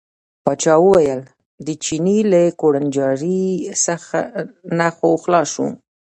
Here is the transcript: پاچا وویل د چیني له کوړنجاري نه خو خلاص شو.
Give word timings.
پاچا 0.43 0.75
وویل 0.83 1.21
د 1.65 1.67
چیني 1.83 2.19
له 2.31 2.41
کوړنجاري 2.59 3.41
نه 4.77 4.87
خو 4.97 5.09
خلاص 5.23 5.47
شو. 5.55 5.67